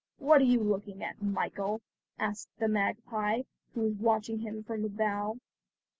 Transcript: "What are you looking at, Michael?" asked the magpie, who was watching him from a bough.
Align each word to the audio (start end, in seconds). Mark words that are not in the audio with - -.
"What 0.17 0.41
are 0.41 0.45
you 0.45 0.63
looking 0.63 1.03
at, 1.03 1.21
Michael?" 1.21 1.79
asked 2.17 2.49
the 2.57 2.67
magpie, 2.67 3.43
who 3.75 3.81
was 3.81 3.93
watching 3.97 4.39
him 4.39 4.63
from 4.63 4.83
a 4.83 4.89
bough. 4.89 5.37